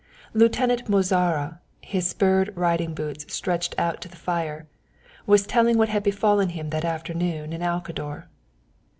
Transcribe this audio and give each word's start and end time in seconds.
Lieutenant 0.33 0.89
Mozara, 0.89 1.59
his 1.79 2.07
spurred 2.07 2.51
riding 2.57 2.95
boots 2.95 3.31
stretched 3.31 3.75
out 3.77 4.01
to 4.01 4.09
the 4.09 4.15
fire, 4.17 4.65
was 5.27 5.45
telling 5.45 5.77
what 5.77 5.89
had 5.89 6.01
befallen 6.01 6.49
him 6.49 6.71
that 6.71 6.83
afternoon 6.85 7.53
in 7.53 7.61
Alcador. 7.61 8.25